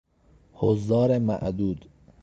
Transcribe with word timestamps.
حضار 0.53 1.17
معدود 1.19 1.89